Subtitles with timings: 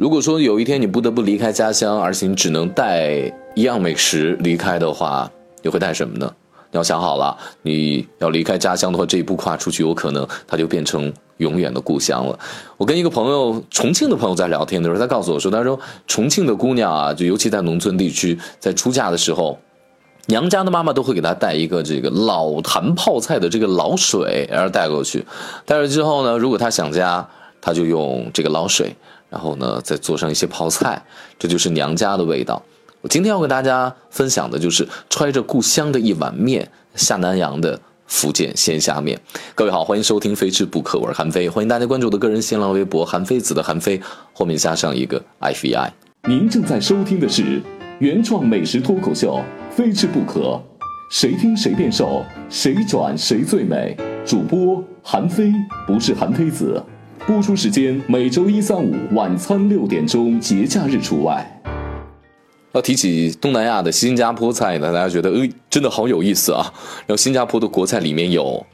[0.00, 5.30] 如果说有一天你不得不离开家乡，而且你只能带一样美食离开的话，
[5.60, 6.34] 你会带什么呢？
[6.70, 12.38] 你要想好了，你要离开家乡的话，这一步跨出去，有可能它就变成永远的故乡了。
[12.78, 19.58] 我跟一个朋友，重庆的朋友在聊天的时候，他告诉我说，他说重庆的姑娘啊，就尤其在农村地区，在出嫁的时候，
[20.28, 25.22] 娘家的妈妈都会给她带一个这个老坛泡菜的这个老水，然后带过去。
[25.66, 27.28] 带了之后呢，如果她想家，
[27.60, 28.96] 她就用这个老水。
[29.30, 31.02] 然后呢，再做上一些泡菜，
[31.38, 32.62] 这就是娘家的味道。
[33.00, 39.18] 我今天要跟大家分享的就是揣着故乡的一碗面，下南洋的福建鲜虾面。
[39.54, 43.98] 各位好，欢迎收听《非吃不可》，我是韩飞，欢迎大家关注我的个人新浪微博“韩非子”的韩非，
[44.34, 45.90] 后面加上一个 F E I。
[46.28, 47.62] 您正在收听的是
[48.00, 49.36] 原创美食脱口秀
[49.74, 50.40] 《非吃不可》，
[51.10, 53.96] 谁听谁变瘦，谁转谁最美。
[54.26, 55.50] 主播韩非，
[55.86, 56.82] 不是韩非子。
[57.26, 61.62] 播出时间每周一、三、五晚餐六点钟，节假日除外。
[62.72, 66.72] 要提起东南亚的新加坡菜呢，大家觉得，哎，真的好有意思啊！
[67.06, 68.64] 然后新加坡的国菜里面有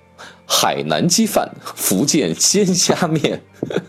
[0.47, 3.41] 海南鸡饭、福建鲜虾面，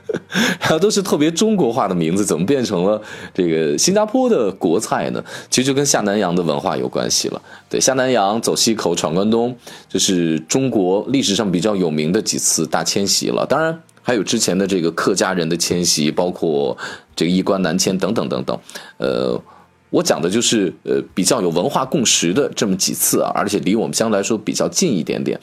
[0.60, 3.02] 然后都是特别中国化的名字，怎么变成了
[3.34, 5.24] 这个新加坡的国菜呢？
[5.50, 7.42] 其实就跟下南洋的文化有关系了。
[7.70, 9.56] 对，下南洋走西口闯关东，
[9.88, 13.46] 这是中国历史上比较有名的几次大迁徙了。
[13.46, 13.78] 当然。
[14.08, 16.78] 还有之前的这个客家人的迁徙，包括
[17.14, 18.58] 这个衣冠南迁等等等等，
[19.00, 19.38] 呃，
[19.90, 25.38] 我讲的就是呃比较有文化共识的这么几次啊，而且离我们相对来说比较近一点点。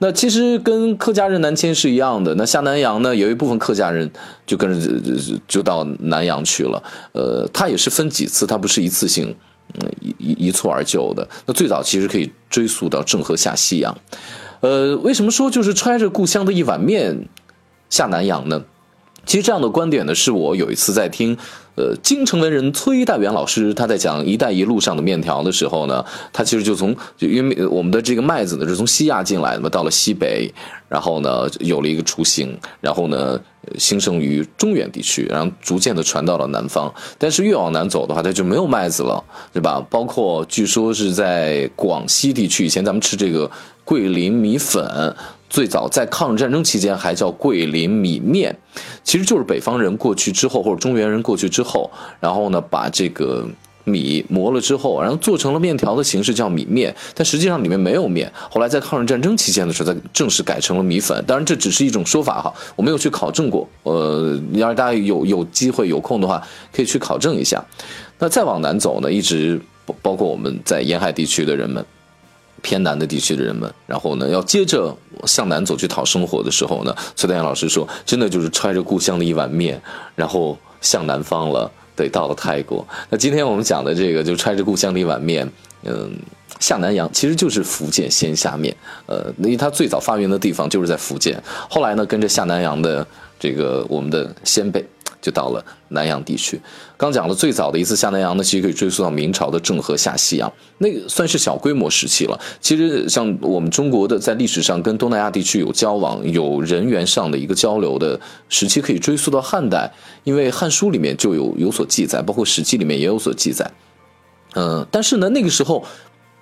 [0.00, 2.34] 那其实跟客家人南迁是一样的。
[2.34, 4.10] 那下南洋呢，有一部分客家人
[4.44, 6.82] 就跟着就到南洋去了。
[7.12, 9.34] 呃，它也是分几次，它不是一次性，
[9.80, 11.26] 嗯一一一蹴而就的。
[11.46, 13.96] 那最早其实可以追溯到郑和下西洋。
[14.60, 17.16] 呃，为什么说就是揣着故乡的一碗面？
[17.90, 18.62] 下南洋呢？
[19.26, 21.36] 其实这样的观点呢，是我有一次在听，
[21.74, 26.02] 呃，京城文人崔大元老师他在讲“一带一路”上的面条的时候呢，
[26.32, 30.50] 他其实就从因为我们的这个麦子呢是从西亚进来的嘛，到了西北，
[30.88, 33.38] 然后呢有了一个雏形，然后呢
[33.78, 36.92] 兴盛于中原地区，然后逐渐的传到了南方。
[37.18, 39.84] 但是越往南走的话，它就没有麦子了，对吧？
[39.90, 43.48] 包括据说是在广西地区，以前咱们吃这个
[43.84, 45.14] 桂林米粉。
[45.50, 48.56] 最早在抗日战争期间还叫桂林米面，
[49.02, 51.90] 其实就是北方人过去之后，或者中原人过去之后，
[52.20, 53.44] 然后呢把这个
[53.82, 58.32] 米磨了之后，然后做成了面条的形式叫米面，但实际上里面没有面。
[58.48, 61.24] 后来在抗日战争期间的时候，才正式改成了米粉。
[61.26, 63.68] 当然这只是一种说法哈，我没有去考证过。
[63.82, 66.40] 呃，要是大家有有机会有空的话，
[66.72, 67.64] 可以去考证一下。
[68.20, 69.60] 那再往南走呢，一直
[70.00, 71.84] 包括我们在沿海地区的人们。
[72.62, 79.80] 偏南的地区的人们，然后呢，要接着向南走去讨生活的时候呢，崔丹阳老师说，真的就是揣着故乡的一碗面，
[80.14, 82.86] 然后向南方了，对，到了泰国。
[83.08, 85.50] 那今天我们讲的这个，就揣着故乡的一碗面，
[85.84, 86.12] 嗯，
[86.58, 88.74] 下南洋其实就是福建鲜虾面，
[89.06, 93.06] 呃，因为它最早发源的地方就是在福建，后来呢，跟着下南洋的
[93.38, 94.84] 这个我们的先辈。
[95.20, 96.60] 就到了南洋地区，
[96.96, 102.40] 刚讲了最早的一次下南洋呢，其实可以追溯到明朝的郑和下西洋，那个算是小规模时期了。
[102.60, 109.92] 其实像我们中国的在历史上跟东南亚地区有交往、有人员上的一个交流的时期，可以追溯到汉代，
[110.24, 113.70] 因为《汉书》里面就有有所记载，包括《史记》里面也有所记载。
[114.54, 115.84] 嗯，但是呢，那个时候。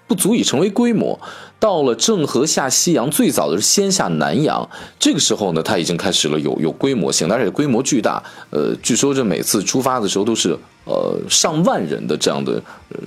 [0.08, 1.18] 不足以成为规模。
[1.60, 4.68] 到了郑和下西洋，最早的是先下南洋。
[4.98, 8.22] 这个时候呢，它已经开始了有有规模性，而且规模巨大。
[8.50, 12.98] 呃，据说这每次出发的时候都是呃上万人的这样的呃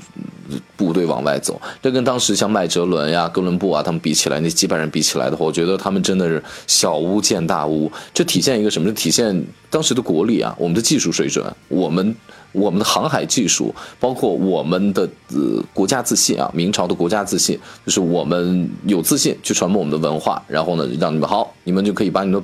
[0.75, 1.59] 部队往外走。
[1.81, 7.89] 这跟当时像麦哲伦呀、哥伦布啊他们比起来，那几百人比起来的话，我觉得他们真的是小巫见大巫。
[8.13, 8.91] 这体现一个什么？
[8.93, 12.13] 体现当时的国力啊，我们的技术水准，我们。
[12.51, 22.41] 我们的航海技术，包括我们的呃国家自信啊，明朝的国家自信，就是我们有自信去传播我们的文化，然后呢，让你们好，你们就可以把你的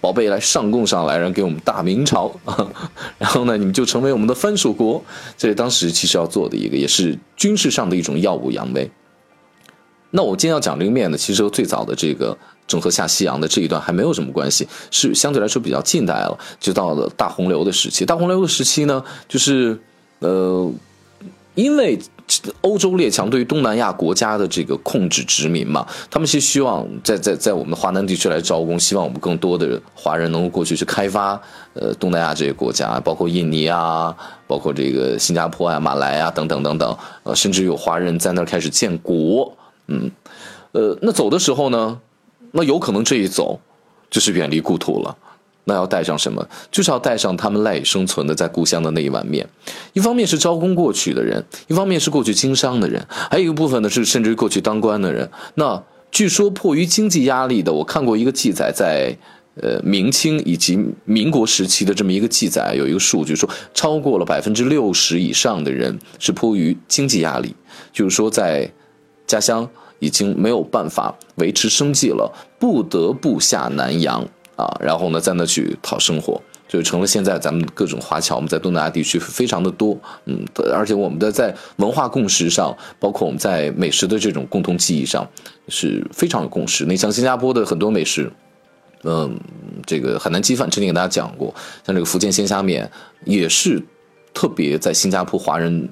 [0.00, 2.68] 宝贝来上供上来，然后给我们大明朝啊，
[3.18, 5.02] 然后呢，你们就成为我们的藩属国。
[5.38, 8.90] 这是当时其实要做的一个，也是军事上的一种耀武扬威。
[10.10, 12.36] 那我今天要讲这个面呢，其实和最早的这个。
[12.72, 18.06] 郑和下西洋的这一段还没有什么关系，是相对来说比较近代了，就到了大洪流的时期。
[18.06, 19.78] 大洪流的时期呢，就是
[20.20, 20.72] 呃，
[21.54, 21.98] 因为
[22.62, 31.38] 欧洲列强对于东南亚国家的这个控制殖民嘛，他们是希望在在在我们的华南地区来招工，希望我们更多的华人能够过去去开发
[31.74, 34.16] 呃东南亚这些国家，包括印尼啊，
[34.46, 39.54] 包括这个新加坡啊、马来啊等等等等，呃，甚至有华人在那儿开始建国。
[39.88, 40.10] 嗯，
[40.72, 42.00] 呃，那走的时候呢？
[42.52, 43.58] 那有可能这一走，
[44.10, 45.16] 就是远离故土了，
[45.64, 46.46] 那要带上什么？
[46.70, 49.48] 就是要带上他们赖以生存的在故乡的那一碗面。
[49.92, 55.30] 一方面是招工过去的人，一方面是过去经商的人，还有一个部分呢是甚至于过去当官的人。
[55.54, 59.16] 那据说迫于经济压力的，我看过一个记载，在
[59.54, 67.54] 呃明清以及民国时期的这么一个记载，有一个数据说，超过了百分之六十以上的人是迫于经济压力，
[67.92, 68.70] 就是说在
[69.26, 69.66] 家乡
[70.02, 74.26] 已经没有办法维持生计了，不得不下南洋。
[74.54, 79.96] 啊，然后呢，在那去讨生活，就成了现在咱们各种华侨，我们在东南亚地区非常的多，
[80.26, 80.44] 嗯，
[80.74, 85.26] 而且我们的在文化共识上，包括我们在美食的这种共同记忆上，
[85.68, 86.84] 是非常有共识。
[86.84, 88.30] 你像新加坡的很多美食，
[89.04, 89.34] 嗯，
[89.86, 91.52] 这个海南鸡饭之前给大家讲过，
[91.86, 92.88] 像这个福建鲜虾面
[93.24, 93.82] 也是。
[94.34, 95.88] 特别在新加坡，华人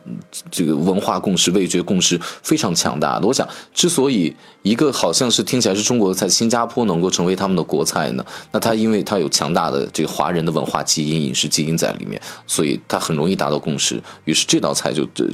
[0.51, 3.27] 这个文化共识、味觉共识非常强大的。
[3.27, 8.25] 我想，之所以一个好像是听起来是中国菜，新加坡能够成为他们的国菜呢？
[8.51, 14.03] 那它因为它有强大的这个华人的文化基因、饮食基因在里面，所以它很容易达到共识。
[14.25, 15.29] 于是这道菜就这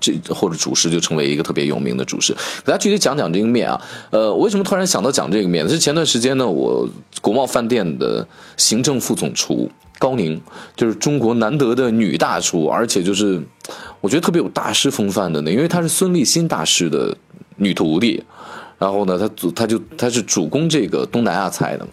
[0.00, 2.32] 这这或者主食就成为一个特别有名的主食。
[2.64, 5.68] 给大家具体讲讲这个面啊，呃，我为什么突然想到讲这个面？
[5.68, 6.88] 是前段时间呢，我
[7.20, 8.26] 国贸饭店的
[8.56, 9.70] 行政副总厨。
[10.02, 10.40] 高宁
[10.74, 13.40] 就是中国难得的女大厨，而且就是
[14.00, 17.16] 我觉得特别有大师风范的呢，因为她是孙立新大师的
[17.54, 18.20] 女徒弟，
[18.80, 21.86] 然后呢，她主她就她是主攻这个东南亚菜的。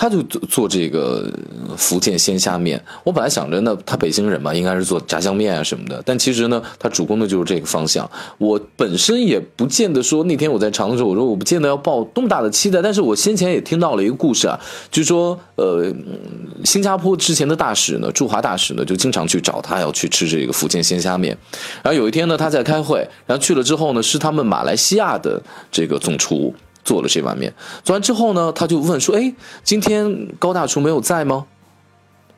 [0.00, 1.28] 他就做做这个
[1.76, 8.08] 福建鲜虾面，我本来想着呢，他北京人嘛，应该是做炸酱面啊什么的，但其实呢，他主攻的就是这个方向。
[8.38, 14.56] 我本身也不见得说那天我在尝的时候，我说我不见得要抱多么大的期待，但是我先前也听到了一个故事啊，
[14.88, 15.92] 就说呃，
[16.64, 21.36] 新加坡之前的大使呢，驻华大使呢，就经常去找他要去吃这个福建鲜虾面，
[21.82, 25.42] 然后有一天呢，他在开会，然后去了之后呢，是他们马来西亚的
[25.72, 26.54] 这个总厨。
[26.84, 27.52] 做了这碗面，
[27.84, 29.32] 做完之后呢，他就问说：“哎，
[29.62, 31.46] 今天高大厨没有在吗？”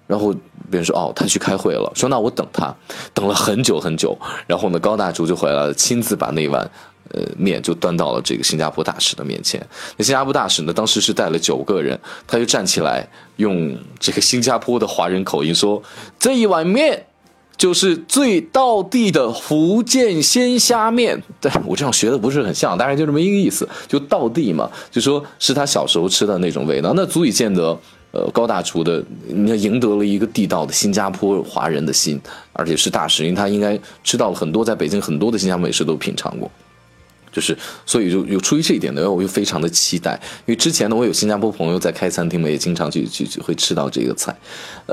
[0.06, 0.32] 然后
[0.68, 2.74] 别人说：“哦，他去开会了。”说：“那我等他，
[3.14, 6.68] 等了很久很久。”然后呢，高大厨就回来了，亲自把那碗
[7.12, 9.64] 呃面就端到了这个新加坡大使的面前。
[9.96, 15.80] 那新加坡大使呢，当时是带了九个人，他就站起来用这个新加坡的华人口音说
[16.18, 17.06] ：“这一碗面。”
[17.60, 27.78] 就是最道地的福建鲜虾面，但我这样学的不是很像，大概就这么一个意思，就道地嘛，就说是他小时候吃的那种味道，那足以见得，
[28.12, 32.18] 呃，高大厨的，你赢得了一个地道的新加坡华人的心，
[32.54, 36.50] 而且是大使，因为他应该吃到了很多在北京很多的新加坡美食都品尝过。
[37.32, 37.56] 就是，
[37.86, 40.20] 所以就有出于这一点呢，我就非常的期待。
[40.46, 44.36] 因为之前呢，我有新加坡朋友在开餐厅嘛，也经常去去会吃到这个菜。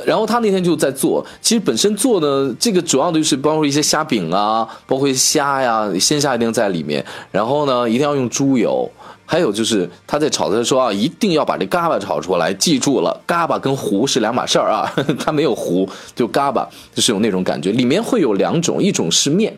[0.06, 7.04] 然后他那天就在做，其实本身做的这个主要的就是包括一些虾饼啊，包括虾呀，鲜虾一定在里面。
[7.32, 8.90] 然后呢，一定要用猪油。
[9.30, 14.90] 还有就是他在炒的时候啊，一定要把这嘎巴炒出来，记住了，嘎巴跟糊是两码事儿啊，
[15.20, 16.66] 它没有糊，就嘎巴，
[16.96, 17.74] 就是有那种感觉。
[17.74, 19.54] 里面会有两种，一种是面，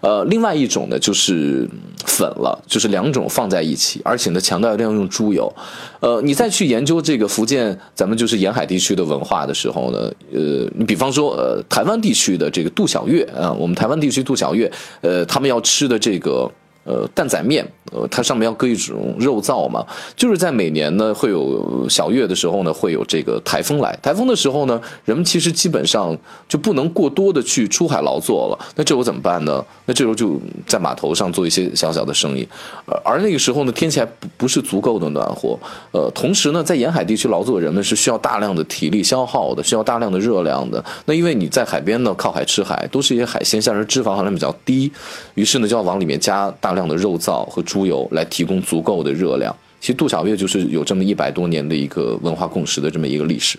[0.00, 1.68] 呃，另外一种呢就是
[2.06, 5.52] 粉了，就是两种放在一起，而且呢强调一定要用猪油。
[5.98, 9.98] 呃，你再去研究这个福建咱们就是沿海地区的文化的时候呢，
[10.32, 14.70] 呃，你比方说呃台湾地区的这个杜小月啊，我们台湾地区杜小月，
[15.00, 16.48] 呃，他们要吃的这个。
[16.88, 17.62] 呃，担仔面，
[17.92, 19.84] 呃，它上面要搁一种肉燥嘛，
[20.16, 26.16] 就是在每年呢会有小月的时候呢，会有这个台风来，台风的时候呢，人们其实基本上
[26.48, 29.62] 就不能过多的去出海劳作了，那这时候怎么办呢？
[29.84, 32.48] 那这时候就在码头上做一些小小的生意，
[33.04, 35.58] 而那个时候呢，天气还不不是足够的暖和，
[35.90, 44.90] 呃，同时呢，在沿海地区劳作的人们是需要大量的体力消耗的，需要大量的热量的，那因为你在海边呢，靠海吃海，都是一些海鲜，像是脂肪含量比较低，
[45.34, 46.72] 于是呢，就要往里面加大。
[46.77, 49.52] 量这样的肉燥和猪油来提供足够的热量。
[49.80, 53.58] 其实杜小月就是有这么一百多年的一个文化共识的这么一个历史。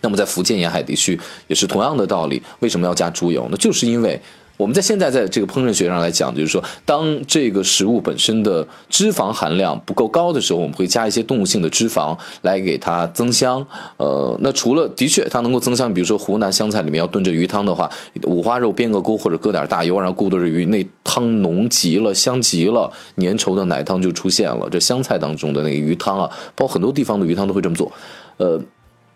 [0.00, 3.56] 那么在福建沿海地区也是同样的道理，为什么要加猪油呢？
[3.58, 4.18] 就是因为。
[4.60, 13.66] 我们在现在在这个烹饪学上来讲，就是说，当这个食物本身的脂肪含量不够高的时候，我们会加一些动物性的脂肪来给它增香。
[13.96, 17.90] 呃，那除了的确它能够增香，比如说湖南湘菜里面要炖这鱼汤的话，
[18.24, 24.68] 五花肉煸个锅或者搁点大油，然后咕嘟着鱼，那汤浓极了，香极了，粘稠的奶汤就出现了。
[24.70, 27.90] 这湘菜当中的那个鱼汤啊，包括很多地方的鱼汤都会这么做。
[28.36, 28.60] 呃。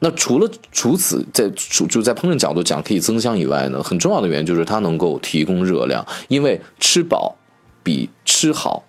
[0.04, 7.34] 那除了除此，在就就在烹饪角度讲可以增香以外呢，很重要的原因就是它能够提供热量，因为吃饱
[7.82, 8.84] 比吃好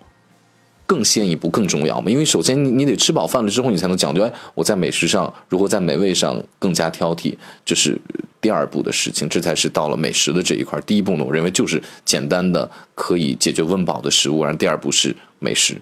[0.86, 2.10] 更先一步更重要嘛。
[2.10, 7.98] 因为首先你你得吃饱饭了之后，你才能讲究哎，我在美食上如何在美味上更加挑剔，这是
[8.38, 10.78] 第二步的事情，这才是到了美食的这一块。
[10.82, 15.80] 第一步呢，我认为就是简单的可以解决温饱的食物，然后第二步是美食。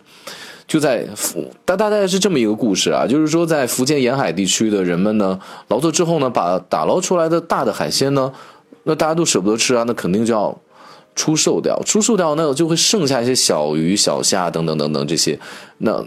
[0.66, 8.32] 就在福，大大概是这么一个故事啊，就是说在福建沿海地区的人们呢，劳作之后呢，把打捞出来的大的海鲜呢，
[8.84, 10.58] 那大家都舍不得吃啊，那肯定就要
[11.14, 15.38] 出售掉，出售掉那就会剩下一些小鱼小虾等等等等这些，
[15.78, 16.02] 那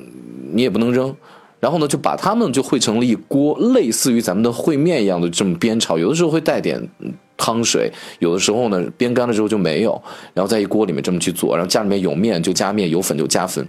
[0.51, 1.15] 你也不能扔。
[1.59, 6.87] 然后呢，就把它们就汇成了一锅类似于咱们的烩面一样的这么煸炒，有的时候会带点
[7.35, 9.99] 汤水，有的时候呢煸干了之后就没有，
[10.33, 13.67] 然后在一锅里面这么去做，然后家里面有面就加面，有粉就加粉。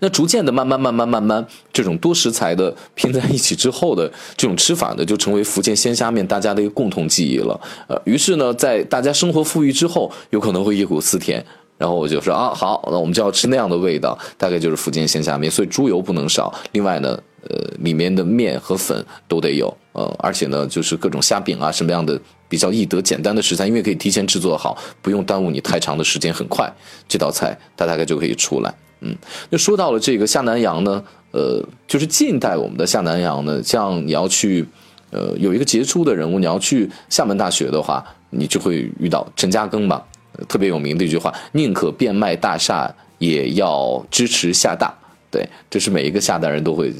[0.00, 7.60] 那逐渐的慢慢慢慢慢慢，这种多食材的拼在一起之后的这种吃法呢，就成为福建鲜虾面大家的一个共同记忆了。
[7.88, 11.44] 呃，于是呢，在大家生活富裕之后，有可能会忆苦思甜。
[11.78, 16.52] 然后我就说啊，好，那我们就要吃那样的味道，大概就是福建鲜虾面，所以猪油不能少。
[16.70, 26.72] 另外呢，呃，里面的面和粉都得有，呃，而且呢，就是各种虾饼啊，什么样的比较易得、简单的食材，因为可以提前制作好，不用耽误你太长的时间，很快
[27.08, 28.72] 这道菜它大概就可以出来。
[29.02, 29.14] 嗯，
[29.50, 34.64] 那说到了这个下南洋呢，呃，就是近代我们的下南洋呢，像你要去，
[35.10, 40.02] 呃，有一个杰出的人物，你要去厦门大学的话，你就会遇到陈嘉庚吧。
[40.48, 44.94] 特别有名的一句话：“宁可变卖大厦，也要支持厦大。”
[45.32, 46.92] 对，这是每一个厦大人都会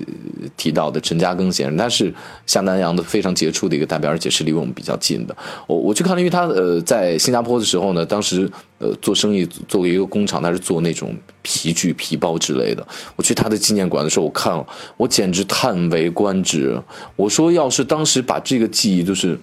[0.56, 0.98] 提到的。
[1.02, 2.12] 陈嘉庚先生，他是
[2.46, 5.36] 下南洋的非常杰出的一个代表，而且是离我们比较近的。
[5.66, 12.84] 我我去看了，因为他呃在新加坡的时候呢，当时呃做生意作为一个工厂，他是做那种皮具、皮包之类的。
[13.16, 16.80] 我去他的纪念馆的时候，我看了，我简直叹为观止。
[17.16, 19.38] 我说，要是当时把这个记忆就是。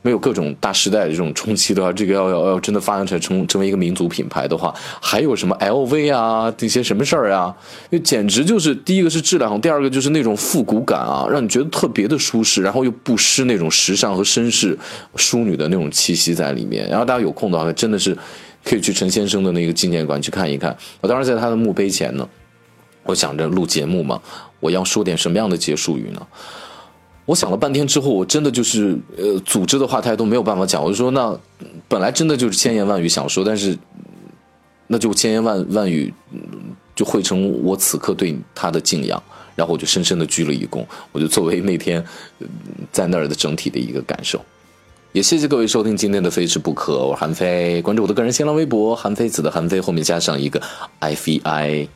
[0.00, 7.54] 没有各种大时代的这种冲击的话，这个要要要真的发扬出来，成成为一个民族品牌的话，还有什么 LV 啊这些什么事儿啊？
[7.90, 14.78] 因为简直就是第一个是质量，第二个就是那种复古感啊，让你觉得特别的舒适，然后又不失那种时尚和绅士
[15.16, 16.88] 淑女的那种气息在里面。
[16.88, 18.16] 然后大家有空的话，真的是
[18.64, 20.74] 可以去陈先生的那个纪念馆去看一看。
[21.00, 22.26] 我当时在他的墓碑前呢，
[23.02, 24.20] 我想着录节目嘛，
[24.60, 26.26] 我要说点什么样的结束语呢？
[27.28, 30.82] 我想了半天之后，我真的就是呃，组织的话他都没有办法讲。
[30.82, 31.38] 我就说，那
[31.86, 33.76] 本来真的就是千言万语想说，但是
[34.86, 36.10] 那就千言万万语
[36.96, 39.22] 就汇成我此刻对他的敬仰，
[39.54, 40.82] 然后我就深深的鞠了一躬，
[41.12, 42.02] 我就作为那天
[42.90, 44.42] 在那儿的整体的一个感受。
[45.12, 50.62] 也谢谢各位收听今天的非吃不可，我是韩飞，关注我的个人新浪微博韩非子的韩非后面加上一个
[51.00, 51.88] I V I。